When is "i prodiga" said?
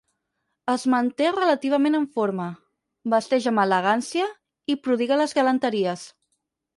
4.75-5.19